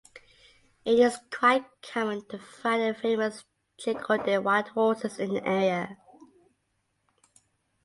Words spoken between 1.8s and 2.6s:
common to